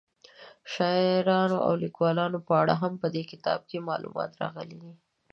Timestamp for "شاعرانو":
0.73-1.57